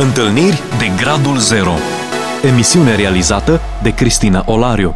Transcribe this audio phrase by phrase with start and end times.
[0.00, 1.72] Întâlniri de Gradul Zero
[2.42, 4.94] Emisiune realizată de Cristina Olariu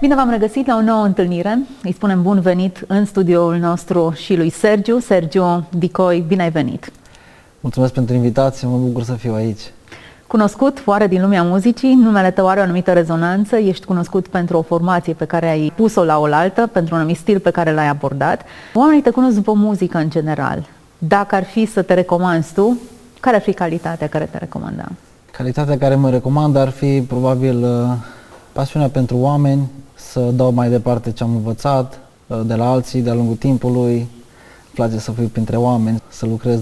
[0.00, 1.58] Bine v-am regăsit la o nouă întâlnire.
[1.82, 4.98] Îi spunem bun venit în studioul nostru și lui Sergiu.
[4.98, 6.92] Sergiu Dicoi, bine ai venit!
[7.60, 9.60] Mulțumesc pentru invitație, mă bucur să fiu aici.
[10.26, 14.62] Cunoscut oare din lumea muzicii, numele tău are o anumită rezonanță, ești cunoscut pentru o
[14.62, 18.44] formație pe care ai pus-o la oaltă, pentru un anumit stil pe care l-ai abordat.
[18.74, 20.68] Oamenii te cunosc după muzică în general.
[20.98, 22.78] Dacă ar fi să te recomanzi tu,
[23.20, 24.88] care ar fi calitatea care te recomanda?
[25.30, 27.90] Calitatea care mă recomandă ar fi probabil uh,
[28.52, 33.14] pasiunea pentru oameni, să dau mai departe ce am învățat uh, de la alții de-a
[33.14, 33.94] lungul timpului.
[33.94, 34.08] Îmi
[34.74, 36.60] place să fiu printre oameni, să lucrez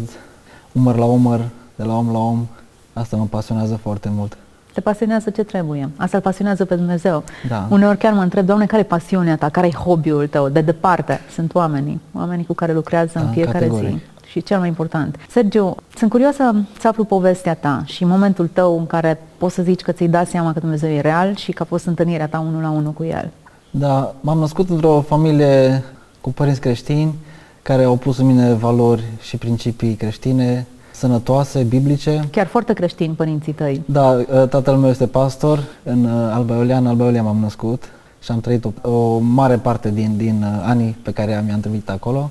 [0.72, 1.40] umăr la umăr,
[1.76, 2.46] de la om la om.
[2.92, 4.36] Asta mă pasionează foarte mult.
[4.72, 5.88] Te pasionează ce trebuie.
[5.96, 7.24] Asta îl pasionează pe Dumnezeu.
[7.48, 7.66] Da.
[7.70, 9.48] Uneori chiar mă întreb, Doamne, care e pasiunea ta?
[9.48, 10.48] Care e hobby-ul tău?
[10.48, 13.88] De departe sunt oamenii, oamenii cu care lucrează Da, în fiecare categoric.
[13.88, 14.02] zi.
[14.30, 15.16] Și cel mai important.
[15.28, 19.80] Sergiu, sunt curioasă să aflu povestea ta și momentul tău în care poți să zici
[19.80, 22.62] că ți-ai dat seama că Dumnezeu e real și că a fost întâlnirea ta unul
[22.62, 23.30] la unul cu El.
[23.70, 25.84] Da, m-am născut într-o familie
[26.20, 27.14] cu părinți creștini
[27.62, 32.28] care au pus în mine valori și principii creștine, sănătoase, biblice.
[32.30, 33.82] Chiar foarte creștini părinții tăi.
[33.86, 37.84] Da, uh, tatăl meu este pastor în uh, Alba Iulia, în Alba Iulia m-am născut
[38.22, 41.90] și am trăit o, o mare parte din, din uh, anii pe care mi-am trăit
[41.90, 42.30] acolo.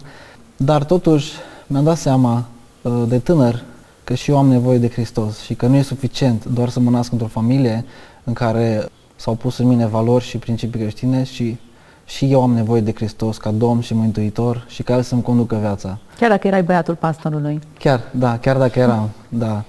[0.57, 1.31] Dar totuși
[1.67, 2.45] mi-am dat seama
[2.81, 3.63] uh, de tânăr
[4.03, 6.89] că și eu am nevoie de Hristos și că nu e suficient doar să mă
[6.89, 7.85] nasc într-o familie
[8.23, 8.85] în care
[9.15, 11.57] s-au pus în mine valori și principii creștine și
[12.05, 15.55] și eu am nevoie de Hristos ca Domn și Mântuitor și ca El să-mi conducă
[15.55, 15.97] viața.
[16.19, 17.59] Chiar dacă erai băiatul pastorului.
[17.79, 19.63] Chiar, da, chiar dacă eram, da.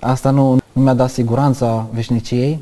[0.00, 2.60] Asta nu, nu mi-a dat siguranța veșniciei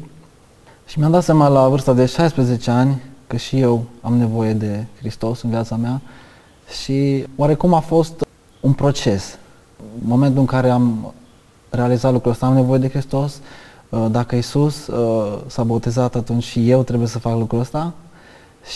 [0.87, 4.85] și mi-am dat seama la vârsta de 16 ani că și eu am nevoie de
[4.99, 6.01] Hristos în viața mea
[6.83, 8.27] și oarecum a fost
[8.61, 9.39] un proces.
[9.79, 11.15] În momentul în care am
[11.71, 13.41] realizat lucrul ăsta, am nevoie de Hristos,
[13.89, 17.93] uh, dacă Isus uh, s-a botezat, atunci și eu trebuie să fac lucrul ăsta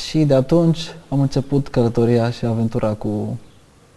[0.05, 3.39] și de atunci am început călătoria și aventura cu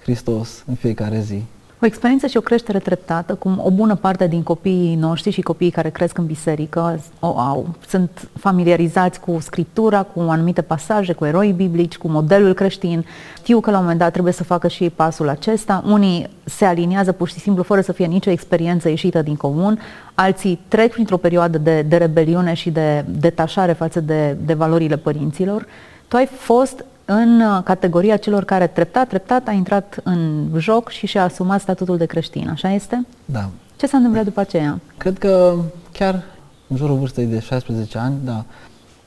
[0.01, 1.43] Hristos în fiecare zi.
[1.81, 5.71] O experiență și o creștere treptată, cum o bună parte din copiii noștri și copiii
[5.71, 7.67] care cresc în biserică o au.
[7.87, 13.05] Sunt familiarizați cu scriptura, cu anumite pasaje, cu eroi biblici, cu modelul creștin.
[13.37, 15.83] Știu că la un moment dat trebuie să facă și ei pasul acesta.
[15.87, 19.79] Unii se aliniază pur și simplu fără să fie nicio experiență ieșită din comun.
[20.13, 25.65] Alții trec printr-o perioadă de, de rebeliune și de detașare față de, de valorile părinților.
[26.07, 31.07] Tu ai fost în uh, categoria celor care treptat, treptat a intrat în joc și
[31.07, 33.05] și-a asumat statutul de creștin, așa este?
[33.25, 33.49] Da.
[33.75, 34.79] Ce s-a întâmplat după aceea?
[34.97, 35.55] Cred că
[35.91, 36.23] chiar
[36.67, 38.43] în jurul vârstei de 16 ani, da,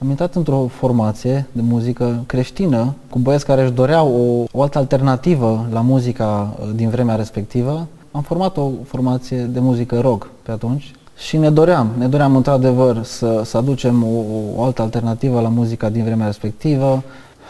[0.03, 4.79] am intrat într-o formație de muzică creștină cu băieți care își doreau o, o altă
[4.79, 7.87] alternativă la muzica uh, din vremea respectivă.
[8.13, 13.03] Am format o formație de muzică rock pe atunci și ne doream, ne doream într-adevăr
[13.03, 14.23] să, să aducem o,
[14.57, 17.03] o altă alternativă la muzica din vremea respectivă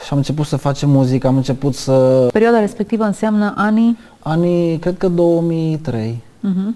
[0.05, 2.29] și am început să facem muzică, am început să...
[2.33, 3.99] Perioada respectivă înseamnă anii?
[4.19, 6.75] Anii, cred că 2003, Uh-huh.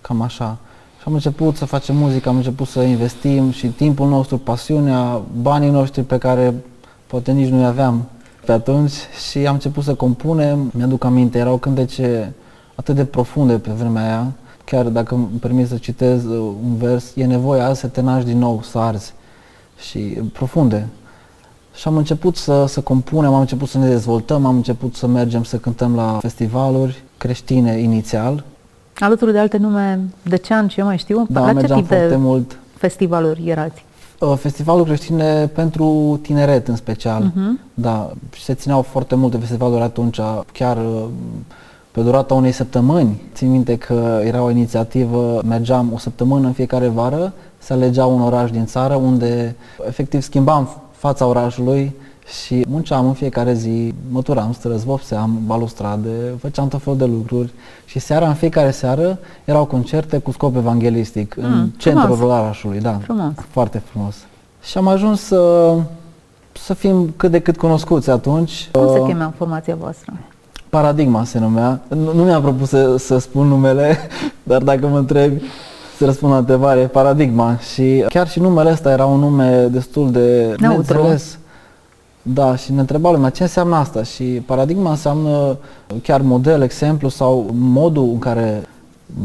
[0.00, 0.58] cam așa.
[0.98, 5.70] Și am început să facem muzică, am început să investim și timpul nostru, pasiunea, banii
[5.70, 6.54] noștri pe care
[7.06, 8.04] poate nici nu-i aveam
[8.44, 8.92] pe atunci
[9.30, 10.70] și am început să compunem.
[10.74, 12.32] Mi-aduc aminte, erau cântece
[12.74, 14.26] atât de profunde pe vremea aia,
[14.64, 18.28] chiar dacă îmi permis să citez uh, un vers, e nevoie azi să te naști
[18.28, 19.12] din nou, să arzi.
[19.88, 19.98] Și
[20.32, 20.86] profunde.
[21.78, 25.42] Și am început să, să compunem, am început să ne dezvoltăm, am început să mergem
[25.42, 28.44] să cântăm la festivaluri creștine inițial.
[28.98, 31.26] Alături de alte nume, de ce an ce eu mai știu?
[31.28, 32.58] Da, la ce mergeam tip de foarte mult.
[32.76, 33.84] festivaluri erați?
[34.20, 37.32] Uh, Festivalul creștine pentru tineret în special.
[37.34, 37.60] Mhm.
[37.74, 40.20] Da, și se țineau foarte multe festivaluri atunci,
[40.52, 41.04] chiar uh,
[41.90, 43.22] pe durata unei săptămâni.
[43.34, 48.20] Țin minte că era o inițiativă, mergeam o săptămână în fiecare vară, se alegea un
[48.20, 49.56] oraș din țară unde
[49.86, 50.68] efectiv schimbam
[50.98, 51.94] fața orașului
[52.42, 56.08] și munceam în fiecare zi, măturam străzi, vopseam balustrade,
[56.40, 57.50] făceam tot felul de lucruri
[57.84, 62.32] și seara, în fiecare seară, erau concerte cu scop evanghelistic în Mm, centrul frumos.
[62.38, 62.98] orașului, da.
[63.02, 63.32] Frumos.
[63.50, 64.14] Foarte frumos.
[64.62, 65.74] Și am ajuns să,
[66.52, 68.68] să fim cât de cât cunoscuți atunci.
[68.72, 70.12] Cum se Uh, chemea formația voastră?
[70.68, 71.80] Paradigma se numea.
[71.88, 73.98] Nu, nu mi-am propus să, să spun numele,
[74.42, 75.42] dar dacă mă întrebi,
[75.98, 77.58] să răspund la întrebare, Paradigma.
[77.72, 80.94] Și chiar și numele ăsta era un nume destul de Neutru.
[80.94, 81.38] neînțeles.
[82.22, 85.56] Da, și ne întreba lumea ce înseamnă asta și paradigma înseamnă
[86.02, 88.68] chiar model, exemplu sau modul în care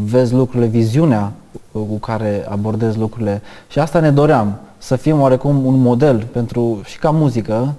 [0.06, 1.32] vezi lucrurile, viziunea
[1.72, 6.98] cu care abordezi lucrurile și asta ne doream, să fim oarecum un model pentru și
[7.00, 7.74] ca muzică,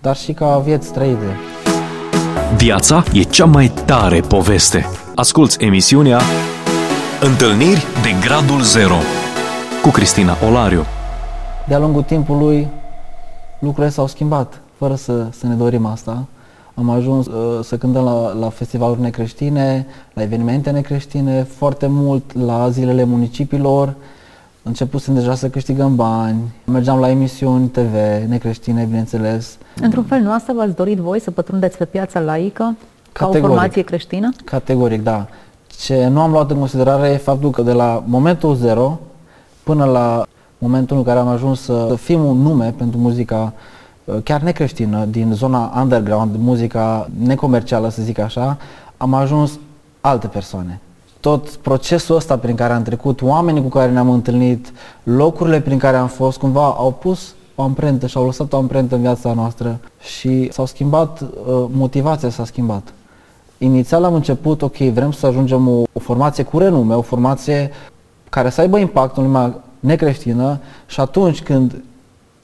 [0.00, 1.36] dar și ca vieți trăite.
[2.56, 4.86] Viața e cea mai tare poveste.
[5.14, 6.20] Asculți emisiunea
[7.20, 8.96] Întâlniri de Gradul Zero
[9.82, 10.84] cu Cristina Olariu.
[11.68, 12.68] De-a lungul timpului,
[13.58, 16.24] lucrurile s-au schimbat, fără să, să ne dorim asta.
[16.74, 22.70] Am ajuns uh, să cântăm la, la festivaluri necreștine, la evenimente necreștine, foarte mult la
[22.70, 23.94] zilele municipiilor.
[24.62, 27.94] Începusem deja să câștigăm bani, mergeam la emisiuni TV
[28.28, 29.58] necreștine, bineînțeles.
[29.80, 32.76] Într-un fel, nu asta v-ați dorit voi să pătrundeți pe piața laică
[33.12, 34.28] ca o formație creștină?
[34.44, 35.26] Categoric, da.
[35.80, 38.98] Ce nu am luat în considerare e faptul că de la momentul zero
[39.62, 40.26] până la
[40.58, 43.52] momentul în care am ajuns să fim un nume pentru muzica
[44.04, 48.56] uh, chiar necreștină, din zona underground, muzica necomercială, să zic așa,
[48.96, 49.58] am ajuns
[50.00, 50.80] alte persoane.
[51.20, 54.72] Tot procesul ăsta prin care am trecut, oamenii cu care ne-am întâlnit,
[55.02, 58.94] locurile prin care am fost, cumva au pus o amprentă și au lăsat o amprentă
[58.94, 61.28] în viața noastră și s-au schimbat, uh,
[61.70, 62.92] motivația s-a schimbat.
[63.58, 67.70] Inițial am început, ok, vrem să ajungem o, o formație cu renume, o formație
[68.28, 71.82] care să aibă impact în lumea necreștină și atunci când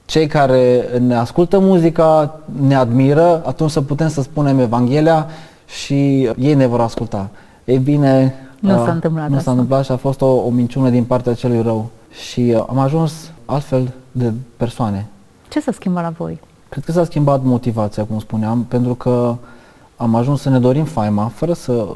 [0.05, 5.27] cei care ne ascultă muzica ne admiră, atunci să putem să spunem Evanghelia
[5.65, 7.29] și ei ne vor asculta.
[7.63, 11.03] Ei bine, nu s-a întâmplat Nu s-a întâmplat și a fost o, o minciună din
[11.03, 11.89] partea celui rău.
[12.09, 15.07] Și am ajuns altfel de persoane.
[15.49, 16.39] Ce s-a schimbat la voi?
[16.69, 19.35] Cred că s-a schimbat motivația, cum spuneam, pentru că
[19.97, 21.87] am ajuns să ne dorim faima fără să,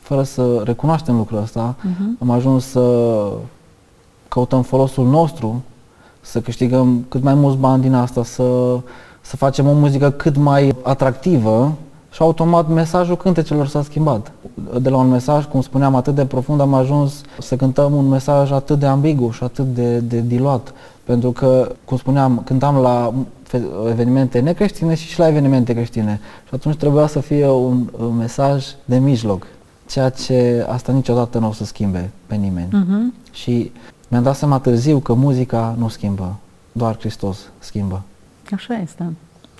[0.00, 1.74] fără să recunoaștem lucrul ăsta.
[1.78, 2.20] Uh-huh.
[2.20, 3.22] Am ajuns să
[4.28, 5.62] căutăm folosul nostru,
[6.20, 8.78] să câștigăm cât mai mulți bani din asta, să,
[9.20, 11.72] să facem o muzică cât mai atractivă
[12.10, 14.32] și automat mesajul cântecelor s-a schimbat.
[14.80, 18.52] De la un mesaj, cum spuneam, atât de profund am ajuns să cântăm un mesaj
[18.52, 20.72] atât de ambigu și atât de, de diluat.
[21.04, 23.12] Pentru că, cum spuneam, cântam la
[23.88, 26.20] evenimente necreștine și și la evenimente creștine.
[26.48, 29.46] Și atunci trebuia să fie un, un mesaj de mijloc,
[29.88, 32.68] ceea ce asta niciodată nu o să schimbe pe nimeni.
[32.68, 33.32] Uh-huh.
[33.32, 33.72] Și
[34.08, 36.36] mi-am dat seama târziu că muzica nu schimbă,
[36.72, 38.02] doar Hristos schimbă.
[38.54, 39.04] Așa este.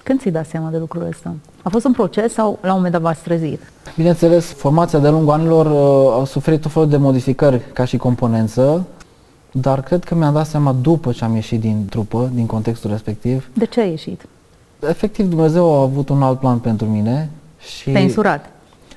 [0.03, 1.35] Când ți-ai dat seama de lucrul ăsta?
[1.63, 3.61] A fost un proces sau la un moment dat v-ați trezit?
[3.97, 8.85] Bineînțeles, formația de lungul anilor uh, a suferit o fel de modificări ca și componență,
[9.53, 13.49] dar cred că mi-am dat seama după ce am ieșit din trupă, din contextul respectiv.
[13.53, 14.27] De ce ai ieșit?
[14.89, 17.91] Efectiv, Dumnezeu a avut un alt plan pentru mine și...
[17.91, 18.51] Te-ai însurat?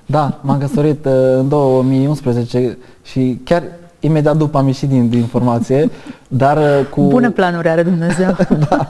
[0.05, 3.63] Da, m-am căsătorit uh, în 2011 și chiar
[3.99, 5.89] imediat după am ieșit din, din formație,
[6.27, 7.01] dar uh, cu...
[7.01, 8.35] Bune planuri are Dumnezeu.
[8.69, 8.89] da.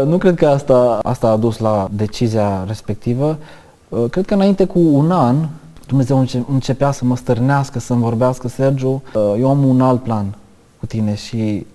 [0.00, 3.38] Uh, nu cred că asta, asta a dus la decizia respectivă.
[3.88, 5.36] Uh, cred că înainte cu un an,
[5.86, 9.02] Dumnezeu înce- începea să mă stârnească, să-mi vorbească, Sergiu,
[9.38, 10.34] eu am un alt plan
[10.86, 11.66] cu tine și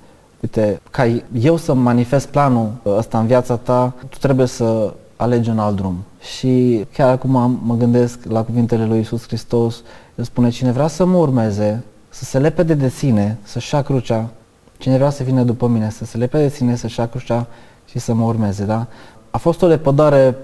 [0.41, 5.59] uite, ca eu să manifest planul ăsta în viața ta, tu trebuie să alegi un
[5.59, 5.97] alt drum.
[6.19, 9.81] Și chiar acum mă gândesc la cuvintele lui Isus Hristos,
[10.15, 14.29] el spune, cine vrea să mă urmeze, să se lepede de sine, să-și ia crucea,
[14.77, 17.47] cine vrea să vină după mine, să se lepede de sine, să-și ia crucea
[17.85, 18.87] și să mă urmeze, da?
[19.31, 20.35] A fost o lepădare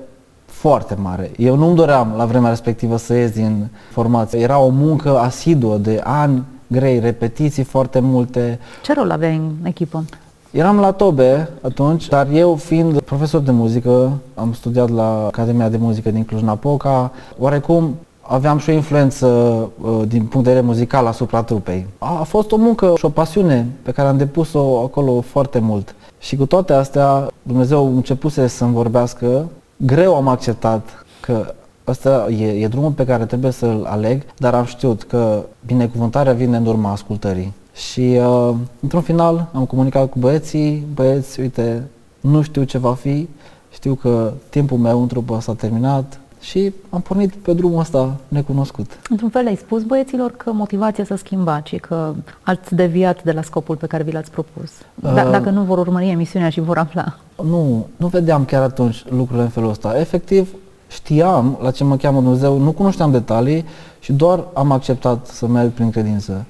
[0.45, 1.31] foarte mare.
[1.37, 4.39] Eu nu-mi doream la vremea respectivă să ies din formație.
[4.39, 8.59] Era o muncă asiduă de ani grei, repetiții foarte multe.
[8.83, 10.03] Ce rol aveai în echipă?
[10.51, 15.77] Eram la Tobe atunci, dar eu fiind profesor de muzică, am studiat la Academia de
[15.77, 21.43] Muzică din Cluj-Napoca, oarecum aveam și o influență uh, din punct de vedere muzical asupra
[21.43, 21.87] trupei.
[21.97, 25.95] A, a fost o muncă și o pasiune pe care am depus-o acolo foarte mult.
[26.19, 29.45] Și cu toate astea, Dumnezeu începuse să-mi vorbească,
[29.77, 31.53] greu am acceptat că
[31.87, 36.57] ăsta e, e drumul pe care trebuie să-l aleg, dar am știut că binecuvântarea vine
[36.57, 37.53] în urma ascultării.
[37.73, 41.83] Și uh, într-un final am comunicat cu băieții, băieți, uite,
[42.19, 43.27] nu știu ce va fi,
[43.69, 48.99] știu că timpul meu în trupă s-a terminat, și am pornit pe drumul ăsta necunoscut.
[49.09, 53.41] Într-un fel ai spus băieților că motivația s-a schimbat și că ați deviat de la
[53.41, 54.71] scopul pe care vi l-ați propus.
[54.71, 57.17] D- uh, dacă nu vor urmări emisiunea și vor afla.
[57.44, 59.99] Nu, nu vedeam chiar atunci lucrurile în felul ăsta.
[59.99, 60.49] Efectiv,
[60.87, 63.65] știam la ce mă cheamă Dumnezeu, nu cunoșteam detalii
[63.99, 66.45] și doar am acceptat să merg prin credință.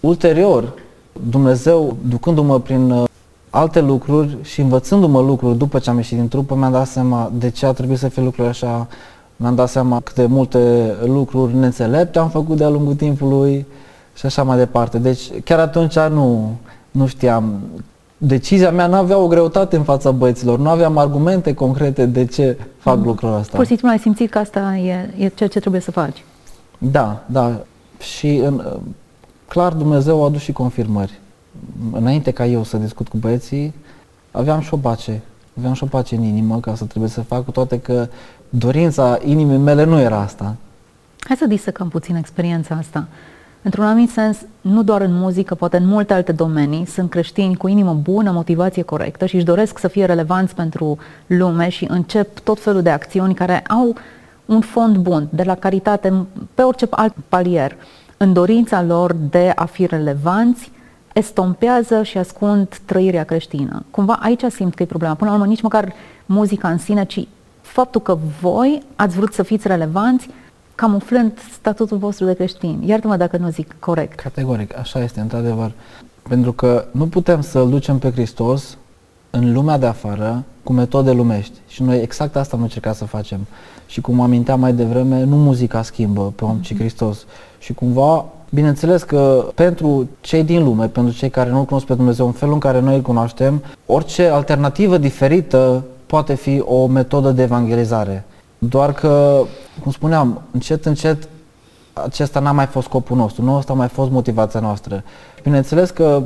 [0.00, 0.74] Ulterior,
[1.28, 3.04] Dumnezeu, ducându-mă prin uh,
[3.50, 7.50] alte lucruri și învățându-mă lucruri după ce am ieșit din trupă, mi-am dat seama de
[7.50, 8.88] ce a trebuit să fie lucrurile așa
[9.42, 13.66] mi-am dat seama câte multe lucruri neînțelepte am făcut de-a lungul timpului
[14.14, 14.98] și așa mai departe.
[14.98, 16.56] Deci chiar atunci nu,
[16.90, 17.60] nu știam.
[18.24, 22.58] Decizia mea nu avea o greutate în fața băieților, nu aveam argumente concrete de ce
[22.78, 23.04] fac mm.
[23.04, 23.56] lucrul ăsta.
[23.56, 26.24] Pur și simplu ai simțit că asta e, e ceea ce trebuie să faci.
[26.78, 27.60] Da, da.
[27.98, 28.62] Și în,
[29.48, 31.20] clar Dumnezeu a adus și confirmări.
[31.92, 33.74] Înainte ca eu să discut cu băieții,
[34.30, 35.22] aveam și o pace.
[35.58, 38.08] Aveam și o pace în inimă ca să trebuie să fac, cu toate că
[38.48, 40.56] dorința inimii mele nu era asta.
[41.18, 43.08] Hai să disecăm puțin experiența asta.
[43.62, 47.68] Într-un anumit sens, nu doar în muzică, poate în multe alte domenii, sunt creștini cu
[47.68, 52.60] inimă bună, motivație corectă și își doresc să fie relevanți pentru lume și încep tot
[52.60, 53.96] felul de acțiuni care au
[54.46, 56.12] un fond bun, de la caritate
[56.54, 57.76] pe orice alt palier,
[58.16, 60.70] în dorința lor de a fi relevanți,
[61.12, 63.84] estompează și ascund trăirea creștină.
[63.90, 65.14] Cumva aici simt că e problema.
[65.14, 65.92] Până la urmă, nici măcar
[66.26, 67.26] muzica în sine, ci
[67.60, 70.28] faptul că voi ați vrut să fiți relevanți,
[70.82, 72.82] camuflând statutul vostru de creștin.
[72.84, 74.20] Iartă-mă dacă nu zic corect.
[74.20, 75.72] Categoric, așa este, într-adevăr.
[76.28, 78.76] Pentru că nu putem să-L ducem pe Hristos
[79.30, 81.58] în lumea de afară cu metode lumești.
[81.68, 83.38] Și noi exact asta am încercat să facem.
[83.86, 86.78] Și cum aminteam mai devreme, nu muzica schimbă pe om, ci mhm.
[86.78, 87.24] Hristos.
[87.58, 92.26] Și cumva, bineînțeles că pentru cei din lume, pentru cei care nu cunosc pe Dumnezeu
[92.26, 97.42] în felul în care noi îl cunoaștem, orice alternativă diferită poate fi o metodă de
[97.42, 98.24] evangelizare.
[98.68, 99.42] Doar că,
[99.82, 101.28] cum spuneam, încet, încet,
[101.92, 105.02] acesta n-a mai fost scopul nostru, nu asta a mai fost motivația noastră.
[105.42, 106.22] Bineînțeles că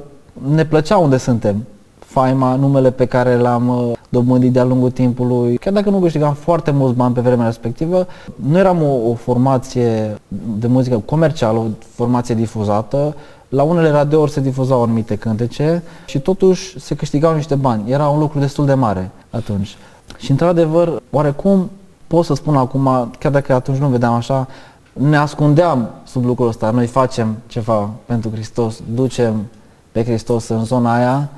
[0.55, 1.65] ne plăcea unde suntem,
[1.99, 5.57] faima, numele pe care l-am uh, dobândit de-a lungul timpului.
[5.57, 10.19] Chiar dacă nu câștigam foarte mulți bani pe vremea respectivă, nu eram o, o formație
[10.59, 13.15] de muzică comercială, o formație difuzată.
[13.49, 17.91] La unele radiouri se difuzau anumite cântece și totuși se câștigau niște bani.
[17.91, 19.77] Era un lucru destul de mare atunci.
[20.19, 21.71] Și într-adevăr, oarecum
[22.07, 24.47] pot să spun acum, chiar dacă atunci nu vedeam așa,
[24.93, 26.71] ne ascundeam sub lucrul ăsta.
[26.71, 29.45] Noi facem ceva pentru Hristos, ducem
[29.93, 31.29] pe Hristos în zona aia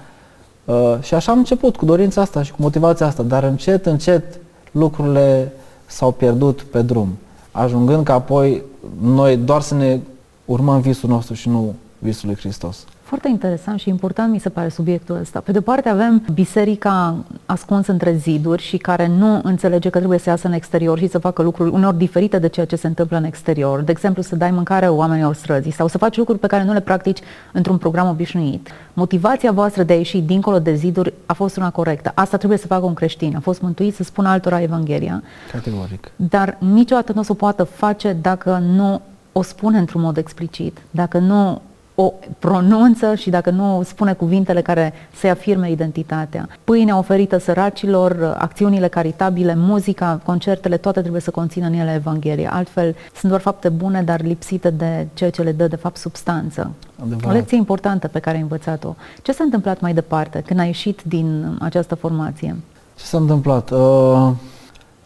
[0.64, 4.38] uh, și așa am început cu dorința asta și cu motivația asta, dar încet, încet
[4.70, 5.52] lucrurile
[5.87, 7.18] s-au pierdut pe drum,
[7.50, 8.62] ajungând ca apoi
[9.00, 10.00] noi doar să ne
[10.44, 12.84] urmăm visul nostru și nu visul lui Hristos.
[13.08, 15.40] Foarte interesant și important mi se pare subiectul ăsta.
[15.40, 20.28] Pe de parte avem biserica ascunsă între ziduri și care nu înțelege că trebuie să
[20.28, 23.24] iasă în exterior și să facă lucruri uneori diferite de ceea ce se întâmplă în
[23.24, 23.80] exterior.
[23.80, 26.80] De exemplu, să dai mâncare oamenilor străzii sau să faci lucruri pe care nu le
[26.80, 27.18] practici
[27.52, 28.68] într-un program obișnuit.
[28.92, 32.12] Motivația voastră de a ieși dincolo de ziduri a fost una corectă.
[32.14, 33.36] Asta trebuie să facă un creștin.
[33.36, 35.22] A fost mântuit să spună altora Evanghelia.
[35.52, 36.10] Categoric.
[36.16, 39.00] Dar niciodată nu o să o poată face dacă nu
[39.32, 41.60] o spune într-un mod explicit, dacă nu
[42.00, 46.48] o pronunță și dacă nu spune cuvintele care să-i afirme identitatea.
[46.64, 52.50] Pâinea oferită săracilor, acțiunile caritabile, muzica, concertele, toate trebuie să conțină în ele Evanghelia.
[52.52, 56.70] Altfel sunt doar fapte bune, dar lipsite de ceea ce le dă de fapt substanță.
[57.02, 57.30] Adevărat.
[57.30, 58.94] O lecție importantă pe care ai învățat-o.
[59.22, 62.56] Ce s-a întâmplat mai departe când ai ieșit din această formație?
[62.96, 63.70] Ce s-a întâmplat?
[63.70, 64.30] Uh,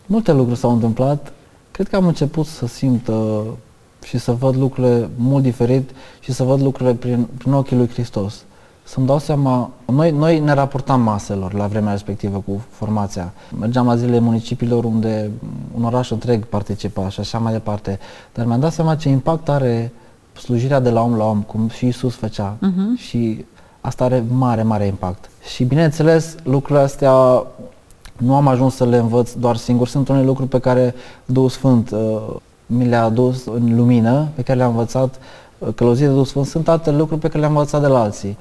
[0.07, 1.33] multe lucruri s-au întâmplat.
[1.71, 3.43] Cred că am început să simt uh,
[4.03, 5.91] și să văd lucrurile mult diferit
[6.21, 8.45] și să văd lucrurile prin, prin ochii lui Hristos.
[8.85, 13.33] Să-mi dau seama, noi, noi ne raportam maselor la vremea respectivă cu formația.
[13.59, 15.31] Mergeam la zilele municipiilor unde
[15.75, 17.99] un oraș întreg participa și așa mai departe.
[18.35, 19.93] Dar mi-am dat seama ce impact are
[20.33, 22.57] slujirea de la om la om, cum și Isus făcea.
[22.57, 23.01] Uh-huh.
[23.01, 23.45] Și
[23.81, 25.31] asta are mare, mare impact.
[25.55, 27.47] Și bineînțeles, lucrurile astea
[28.17, 29.89] nu am ajuns să le învăț doar singur.
[29.89, 30.95] Sunt unele lucruri pe care
[31.25, 32.37] Duhul Sfânt uh,
[32.77, 35.19] mi le-a adus în lumină, pe care le-am învățat
[35.59, 38.37] uh, călăuzit de Duhul Sfânt, sunt alte lucruri pe care le-am învățat de la alții.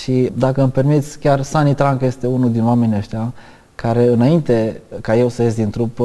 [0.00, 3.32] Și dacă îmi permiți, chiar Sani Trancă este unul din oamenii ăștia
[3.74, 5.98] care înainte ca eu să ies din trup,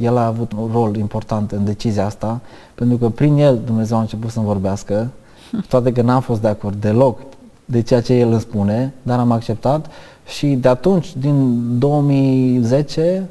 [0.00, 2.40] el a avut un rol important în decizia asta,
[2.74, 5.10] pentru că prin el Dumnezeu a început să-mi vorbească,
[5.68, 7.18] toate că n-am fost de acord deloc
[7.64, 9.86] de ceea ce el îmi spune, dar am acceptat
[10.26, 13.28] și de atunci, din 2010,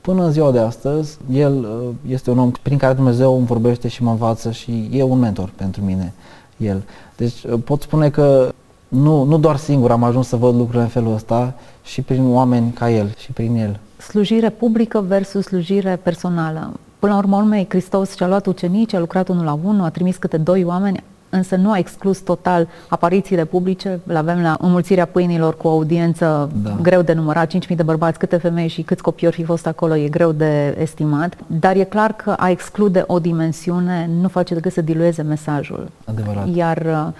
[0.00, 3.88] Până în ziua de astăzi, el uh, este un om prin care Dumnezeu îmi vorbește
[3.88, 6.12] și mă învață și e un mentor pentru mine,
[6.56, 6.82] el.
[7.16, 8.52] Deci uh, pot spune că
[8.88, 12.72] nu, nu doar singur am ajuns să văd lucrurile în felul ăsta și prin oameni
[12.72, 13.78] ca el și prin el.
[13.96, 16.72] Slujire publică versus slujire personală.
[16.98, 20.16] Până la urmă, urmei, Hristos și-a luat ucenici, a lucrat unul la unul, a trimis
[20.16, 24.00] câte doi oameni, însă nu a exclus total aparițiile publice.
[24.06, 26.76] Îl avem la înmulțirea pâinilor cu o audiență da.
[26.82, 29.96] greu de numărat, 5.000 de bărbați, câte femei și câți copii ori fi fost acolo,
[29.96, 31.36] e greu de estimat.
[31.46, 35.88] Dar e clar că a exclude o dimensiune nu face decât să dilueze mesajul.
[36.04, 36.54] Adevărat.
[36.54, 37.12] Iar uh,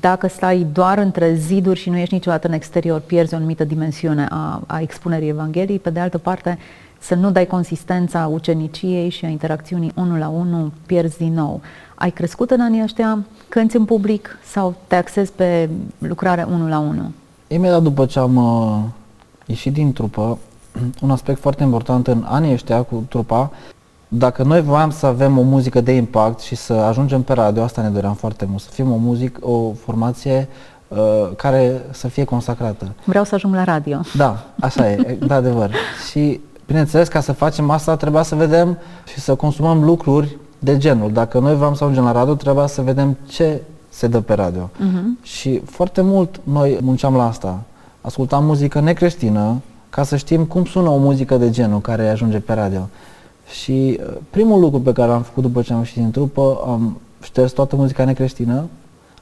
[0.00, 4.26] dacă stai doar între ziduri și nu ești niciodată în exterior, pierzi o anumită dimensiune
[4.30, 5.78] a, a expunerii Evangheliei.
[5.78, 6.58] Pe de altă parte,
[6.98, 11.60] să nu dai consistența uceniciei și a interacțiunii unul la unul, pierzi din nou.
[12.02, 13.18] Ai crescut în anii ăștia,
[13.48, 15.68] cânti în public sau te axezi pe
[15.98, 17.10] lucrare unul la unul?
[17.48, 18.78] Imediat după ce am uh,
[19.46, 20.38] ieșit din trupă,
[21.00, 23.50] un aspect foarte important în anii ăștia cu trupa,
[24.08, 27.82] dacă noi voiam să avem o muzică de impact și să ajungem pe radio, asta
[27.82, 30.48] ne doream foarte mult, să fim o muzică, o formație
[30.88, 30.98] uh,
[31.36, 32.92] care să fie consacrată.
[33.04, 34.00] Vreau să ajung la radio.
[34.16, 35.70] Da, așa e, de adevăr.
[36.10, 41.12] Și bineînțeles, ca să facem asta, trebuia să vedem și să consumăm lucruri de genul.
[41.12, 44.70] Dacă noi vreau să ajungem la radio, trebuia să vedem ce se dă pe radio.
[44.74, 45.22] Uh-huh.
[45.22, 47.62] Și foarte mult noi munceam la asta.
[48.00, 52.52] Ascultam muzică necreștină ca să știm cum sună o muzică de genul care ajunge pe
[52.52, 52.88] radio.
[53.60, 57.00] Și uh, primul lucru pe care l-am făcut după ce am ieșit din trupă, am
[57.22, 58.64] șters toată muzica necreștină,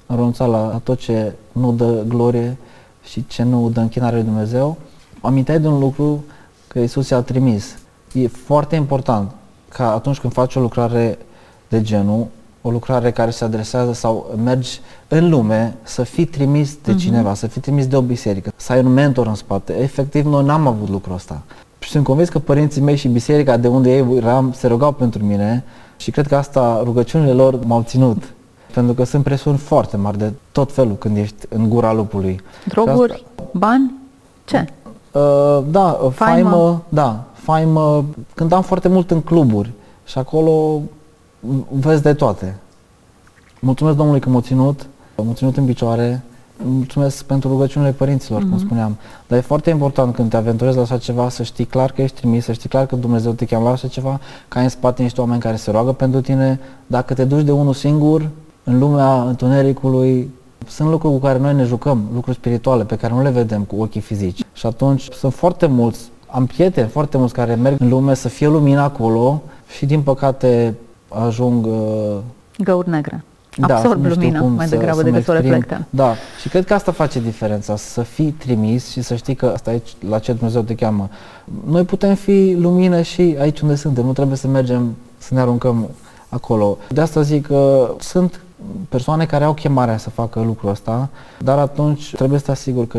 [0.06, 2.56] am renunțat la tot ce nu dă glorie
[3.04, 4.76] și ce nu dă închinare lui Dumnezeu.
[5.20, 6.24] Aminteai de un lucru
[6.66, 7.78] că Isus i-a trimis.
[8.12, 9.30] E foarte important
[9.68, 11.18] ca atunci când faci o lucrare
[11.70, 12.26] de genul,
[12.62, 16.98] o lucrare care se adresează sau mergi în lume, să fii trimis de uh-huh.
[16.98, 19.78] cineva, să fii trimis de o biserică, să ai un mentor în spate.
[19.78, 21.42] Efectiv, noi n-am avut lucrul ăsta.
[21.78, 25.24] Și sunt convins că părinții mei și biserica de unde ei eram se rugau pentru
[25.24, 25.64] mine
[25.96, 28.22] și cred că asta, rugăciunile lor m-au ținut.
[28.74, 32.40] Pentru că sunt presiuni foarte mari de tot felul când ești în gura lupului.
[32.68, 33.94] Droguri, asta, bani,
[34.44, 34.66] ce?
[35.12, 35.20] Uh,
[35.70, 38.04] da, faimă, faimă, da, faimă.
[38.34, 39.70] Cântam foarte mult în cluburi
[40.04, 40.80] și acolo
[41.68, 42.56] vezi de toate.
[43.60, 46.22] Mulțumesc Domnului că m-a ținut, m-a ținut în picioare,
[46.64, 48.48] mulțumesc pentru rugăciunile părinților, mm-hmm.
[48.48, 48.64] cum mhm.
[48.64, 48.96] spuneam.
[49.26, 52.16] Dar e foarte important când te aventurezi la așa ceva să știi clar că ești
[52.16, 55.02] trimis, să știi clar că Dumnezeu te cheamă la așa ceva, că ai în spate
[55.02, 56.60] niște oameni care se roagă pentru tine.
[56.86, 58.28] Dacă te duci de unul singur,
[58.64, 60.30] în lumea întunericului,
[60.66, 63.76] sunt lucruri cu care noi ne jucăm, lucruri spirituale pe care nu le vedem cu
[63.78, 64.44] ochii fizici.
[64.52, 68.48] Și atunci sunt foarte mulți, am prieteni foarte mulți care merg în lume să fie
[68.48, 69.42] lumină acolo
[69.76, 70.74] și din păcate
[71.10, 71.66] ajung...
[71.66, 72.16] Uh,
[72.58, 73.24] Găuri negre.
[73.56, 75.84] Da, Absorb lumina mai să, degrabă decât să o reflectă.
[75.90, 79.70] Da, și cred că asta face diferența, să fii trimis și să știi că asta
[79.70, 81.08] aici, la ce Dumnezeu te cheamă.
[81.66, 85.88] Noi putem fi lumină și aici unde suntem, nu trebuie să mergem să ne aruncăm
[86.28, 86.78] acolo.
[86.88, 88.40] De asta zic că sunt
[88.88, 92.98] persoane care au chemarea să facă lucrul ăsta, dar atunci trebuie să te asiguri că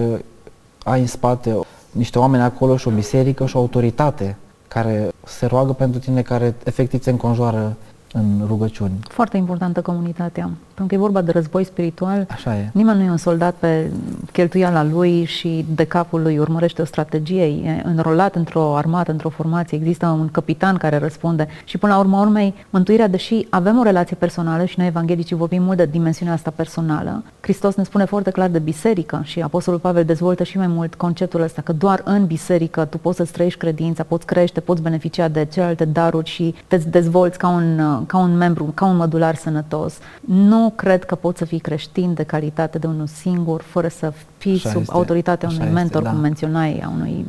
[0.84, 1.58] ai în spate
[1.92, 4.38] niște oameni acolo și o biserică și o autoritate
[4.68, 7.76] care se roagă pentru tine, care efectiv te înconjoară
[8.14, 8.92] în rugăciuni.
[9.10, 12.28] Foarte importantă comunitatea, pentru că e vorba de război spiritual.
[12.30, 12.70] Așa e.
[12.74, 13.92] Nimeni nu e un soldat pe
[14.32, 19.78] cheltuiala lui și de capul lui urmărește o strategie, e înrolat într-o armată, într-o formație,
[19.78, 24.16] există un capitan care răspunde și până la urmă urmei, mântuirea, deși avem o relație
[24.20, 28.50] personală și noi evanghelicii vorbim mult de dimensiunea asta personală, Hristos ne spune foarte clar
[28.50, 32.86] de biserică și Apostolul Pavel dezvoltă și mai mult conceptul ăsta că doar în biserică
[32.86, 37.38] tu poți să-ți trăiești credința, poți crește, poți beneficia de celelalte daruri și te dezvolți
[37.38, 39.98] ca un ca un membru, ca un mădular sănătos.
[40.22, 44.56] Nu cred că poți să fii creștin de calitate de unul singur, fără să fii
[44.56, 44.94] Așa sub este.
[44.94, 46.10] autoritatea Așa unui mentor, este, da.
[46.10, 47.26] cum menționai, a unui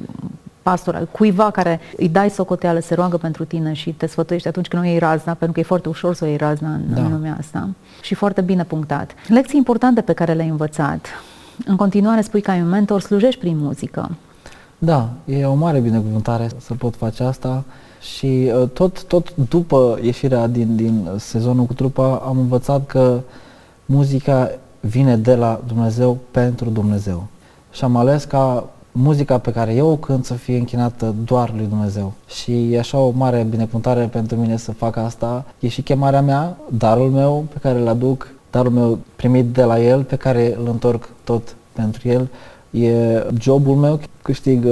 [0.62, 4.82] pastor, cuiva care îi dai socoteală, se roagă pentru tine și te sfătuiește atunci când
[4.82, 7.00] nu iei razna, pentru că e foarte ușor să o iei razna în, da.
[7.00, 7.68] în lumea asta.
[8.00, 9.14] Și foarte bine punctat.
[9.28, 11.06] Lecții importante pe care le-ai învățat.
[11.66, 14.10] În continuare spui că ai un mentor, slujești prin muzică.
[14.78, 17.64] Da, e o mare binecuvântare să pot face asta.
[18.02, 23.20] Și uh, tot, tot după ieșirea din, din sezonul cu trupa am învățat că
[23.86, 27.26] muzica vine de la Dumnezeu pentru Dumnezeu.
[27.72, 31.66] Și am ales ca muzica pe care eu o cânt să fie închinată doar lui
[31.66, 32.12] Dumnezeu.
[32.26, 35.44] Și e așa o mare binecuvântare pentru mine să fac asta.
[35.58, 39.80] E și chemarea mea, darul meu pe care îl aduc, darul meu primit de la
[39.80, 42.28] El, pe care îl întorc tot pentru El.
[42.70, 42.92] E
[43.38, 44.66] jobul meu, câștig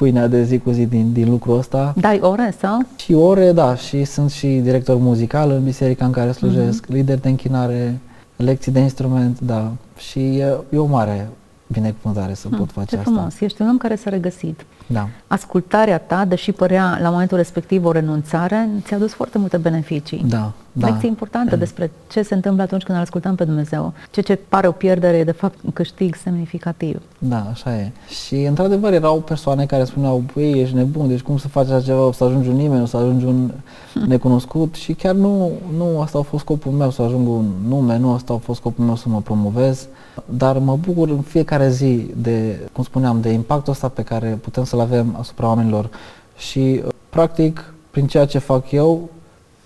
[0.00, 1.94] pâinea de zi cu zi din, din lucrul ăsta.
[1.96, 2.80] Dai ore sau?
[2.96, 6.92] Și ore, da, și sunt și director muzical în biserica în care slujesc, mm-hmm.
[6.92, 7.98] lider de închinare,
[8.36, 9.72] lecții de instrument, da.
[9.96, 11.28] Și e, e o mare
[11.66, 13.10] binecuvântare să hmm, pot face ce asta.
[13.10, 14.64] frumos, ești un om care s-a regăsit.
[14.92, 15.08] Da.
[15.26, 20.24] Ascultarea ta, deși părea la momentul respectiv o renunțare, ți-a dus foarte multe beneficii.
[20.28, 20.86] Da, da.
[20.86, 23.92] Lecții importante despre ce se întâmplă atunci când îl ascultăm pe Dumnezeu.
[24.10, 27.00] Ce ce pare o pierdere e de fapt un câștig semnificativ.
[27.18, 27.90] Da, așa e.
[28.24, 32.06] Și într-adevăr erau persoane care spuneau, băi, ești nebun, deci cum să faci așa ceva,
[32.06, 33.50] o să ajungi un nimeni, o să ajungi un
[34.06, 38.12] necunoscut și chiar nu, nu asta a fost scopul meu, să ajung un nume, nu
[38.12, 39.86] asta a fost scopul meu să mă promovez,
[40.24, 44.64] dar mă bucur în fiecare zi de, cum spuneam, de impactul ăsta pe care putem
[44.64, 45.90] să-l avem asupra oamenilor
[46.36, 49.08] și practic prin ceea ce fac eu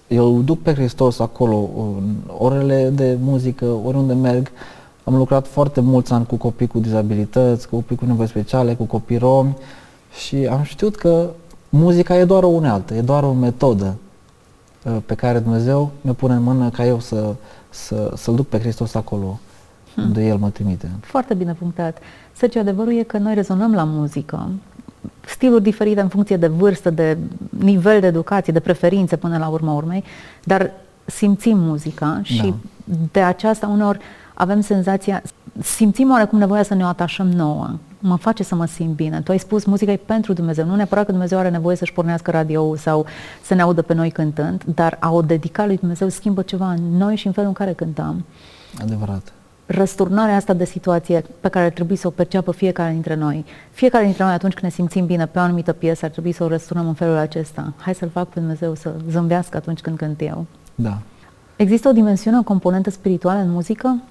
[0.08, 4.50] eu duc pe Hristos acolo, în orele de muzică, oriunde merg.
[5.04, 8.84] Am lucrat foarte mulți ani cu copii cu dizabilități, cu copii cu nevoi speciale, cu
[8.84, 9.56] copii romi
[10.26, 11.30] și am știut că
[11.68, 13.96] muzica e doar o unealtă, e doar o metodă
[14.82, 17.34] uh, pe care Dumnezeu mi pune în mână ca eu să,
[17.70, 19.38] să, să-L duc pe Hristos acolo
[19.94, 20.04] hmm.
[20.04, 20.90] unde El mă trimite.
[21.00, 21.98] Foarte bine punctat.
[22.32, 24.48] Sergio, adevărul e că noi rezonăm la muzică
[25.26, 27.18] stiluri diferite în funcție de vârstă, de
[27.58, 30.04] nivel de educație, de preferințe până la urma urmei,
[30.44, 30.70] dar
[31.04, 32.54] simțim muzica și da.
[33.12, 33.98] de aceasta uneori
[34.34, 35.22] avem senzația,
[35.62, 37.70] simțim oarecum nevoia să ne o atașăm nouă.
[37.98, 39.20] mă face să mă simt bine.
[39.20, 42.30] Tu ai spus muzica e pentru Dumnezeu, nu neapărat că Dumnezeu are nevoie să-și pornească
[42.30, 43.06] radio sau
[43.42, 46.96] să ne audă pe noi cântând, dar a o dedica lui Dumnezeu schimbă ceva în
[46.96, 48.24] noi și în felul în care cântăm.
[48.80, 49.32] Adevărat.
[49.66, 53.44] Răsturnarea asta de situație pe care ar trebui să o perceapă fiecare dintre noi.
[53.70, 56.44] Fiecare dintre noi atunci când ne simțim bine pe o anumită piesă ar trebui să
[56.44, 57.72] o răsturnăm în felul acesta.
[57.76, 60.46] Hai să-L fac pe Dumnezeu să zâmbească atunci când cânt eu.
[60.74, 60.98] Da.
[61.56, 64.02] Există o dimensiune, o componentă spirituală în muzică?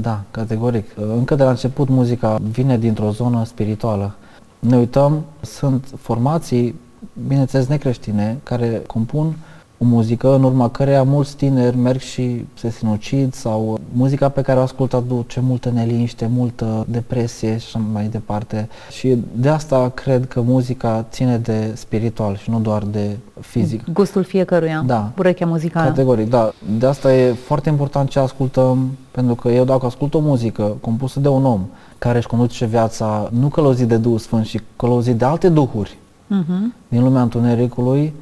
[0.00, 0.90] Da, categoric.
[0.96, 4.14] Încă de la început muzica vine dintr-o zonă spirituală.
[4.58, 6.80] Ne uităm, sunt formații,
[7.26, 9.34] bineînțeles necreștine, care compun
[9.82, 14.58] o muzică în urma căreia mulți tineri merg și se sinucid sau muzica pe care
[14.58, 18.68] o ascultă aduce multă neliniște, multă depresie și așa mai departe.
[18.90, 23.84] Și de asta cred că muzica ține de spiritual și nu doar de fizic.
[23.92, 25.10] Gustul fiecăruia, Da.
[25.18, 25.88] urechea muzicală.
[25.88, 26.52] Categoric, da.
[26.78, 31.20] De asta e foarte important ce ascultăm, pentru că eu dacă ascult o muzică compusă
[31.20, 31.60] de un om
[31.98, 36.74] care își conduce viața nu călăuzit de Duhul Sfânt, și călăuzit de alte duhuri Mhm.
[36.88, 38.12] din lumea întunericului,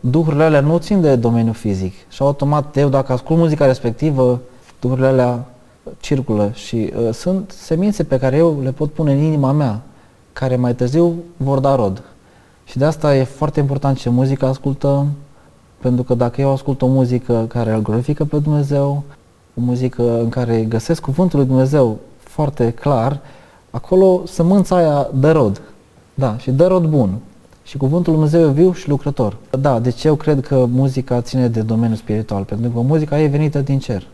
[0.00, 1.94] duhurile alea nu țin de domeniul fizic.
[2.08, 4.40] Și automat eu dacă ascult muzica respectivă,
[4.80, 5.44] duhurile alea
[6.00, 9.80] circulă și uh, sunt semințe pe care eu le pot pune în inima mea,
[10.32, 12.02] care mai târziu vor da rod.
[12.64, 15.08] Și de asta e foarte important ce muzică ascultăm,
[15.80, 19.02] pentru că dacă eu ascult o muzică care îl glorifică pe Dumnezeu,
[19.54, 23.20] o muzică în care găsesc cuvântul lui Dumnezeu foarte clar,
[23.70, 25.60] acolo sămânța aia dă rod.
[26.14, 27.18] Da, și dă rod bun.
[27.68, 29.36] Și cuvântul lui Dumnezeu e viu și lucrător.
[29.60, 33.58] Da, deci eu cred că muzica ține de domeniul spiritual, pentru că muzica e venită
[33.58, 34.06] din cer.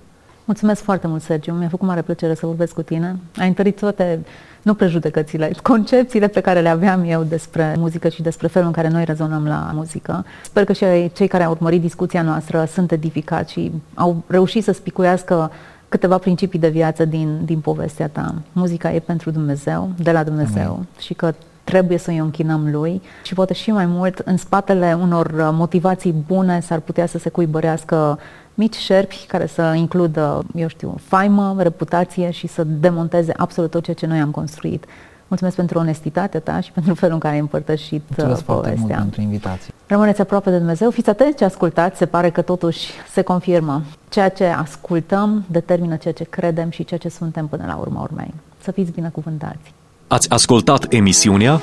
[0.44, 1.52] Mulțumesc foarte mult, Sergiu.
[1.52, 3.16] Mi-a făcut mare plăcere să vorbesc cu tine.
[3.36, 4.20] Ai întărit toate,
[4.62, 8.88] nu prejudecățile, concepțiile pe care le aveam eu despre muzică și despre felul în care
[8.88, 10.24] noi rezonăm la muzică.
[10.44, 14.72] Sper că și cei care au urmărit discuția noastră sunt edificați și au reușit să
[14.72, 15.50] spicuiască
[15.88, 18.34] câteva principii de viață din, din povestea ta.
[18.52, 20.86] Muzica e pentru Dumnezeu, de la Dumnezeu Amin.
[20.98, 21.32] și că
[21.64, 26.12] trebuie să îi închinăm lui și poate și mai mult în spatele unor uh, motivații
[26.26, 28.18] bune s-ar putea să se cuibărească
[28.54, 33.96] mici șerpi care să includă, eu știu, faimă, reputație și să demonteze absolut tot ceea
[33.96, 34.84] ce noi am construit.
[35.26, 38.78] Mulțumesc pentru onestitatea ta și pentru felul în care ai împărtășit uh, Mulțumesc foarte mult
[38.78, 38.98] povestea.
[39.02, 39.74] pentru invitație.
[39.86, 43.82] Rămâneți aproape de Dumnezeu, fiți atenți ce ascultați, se pare că totuși se confirmă.
[44.08, 48.34] Ceea ce ascultăm determină ceea ce credem și ceea ce suntem până la urma urmei.
[48.62, 49.72] Să fiți binecuvântați!
[50.08, 51.60] Ați ascultat emisiunea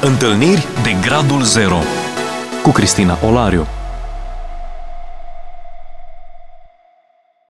[0.00, 1.78] Întâlniri de Gradul Zero
[2.62, 3.66] cu Cristina Olariu.